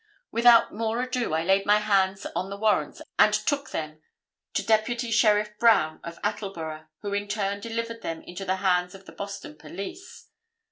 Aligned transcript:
Without 0.31 0.73
more 0.73 0.99
ado 1.03 1.35
I 1.35 1.43
laid 1.43 1.69
hands 1.69 2.25
on 2.35 2.49
the 2.49 2.57
warrants 2.57 3.03
and 3.19 3.31
took 3.31 3.69
them 3.69 4.01
to 4.55 4.63
Deputy 4.65 5.11
Sheriff 5.11 5.51
Brown 5.59 5.99
of 6.03 6.17
Attleboro, 6.23 6.87
who 7.03 7.13
in 7.13 7.27
turn, 7.27 7.59
delivered 7.59 8.01
them 8.01 8.23
into 8.23 8.43
the 8.43 8.55
hands 8.55 8.95
of 8.95 9.05
the 9.05 9.11
Boston 9.11 9.55
police. 9.55 10.29